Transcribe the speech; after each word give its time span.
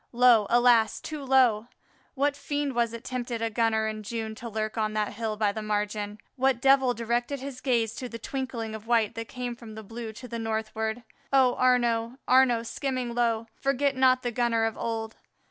Low, 0.13 0.47
alas! 0.49 0.99
too 0.99 1.23
low! 1.23 1.67
What 2.15 2.35
fiend 2.35 2.73
was 2.73 2.91
it 2.91 3.03
tempted 3.03 3.39
a 3.39 3.51
gunner 3.51 3.87
in 3.87 4.01
June 4.01 4.33
to 4.33 4.49
lurk 4.49 4.75
on 4.75 4.93
that 4.93 5.13
hill 5.13 5.37
by 5.37 5.51
the 5.51 5.61
margin? 5.61 6.17
what 6.37 6.59
devil 6.59 6.95
directed 6.95 7.39
his 7.39 7.61
gaze 7.61 7.93
to 7.97 8.09
the 8.09 8.17
twinkling 8.17 8.73
of 8.73 8.87
white 8.87 9.13
that 9.13 9.27
came 9.27 9.55
from 9.55 9.75
the 9.75 9.83
blue 9.83 10.11
to 10.13 10.27
the 10.27 10.39
northward? 10.39 11.03
Oh, 11.31 11.55
Arnaux, 11.55 12.17
Arnaux, 12.27 12.63
skimming 12.65 13.13
low, 13.13 13.45
forget 13.53 13.95
not 13.95 14.23
the 14.23 14.31
gunner 14.31 14.65
of 14.65 14.75
old! 14.75 15.17